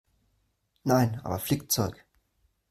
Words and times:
Nein, 0.83 1.21
aber 1.23 1.37
Flickzeug. 1.37 2.03